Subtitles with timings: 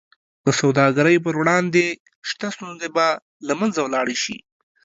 [0.45, 1.85] د سوداګرۍ پر وړاندې
[2.29, 3.07] شته ستونزې به
[3.47, 4.37] له منځه ولاړې شي.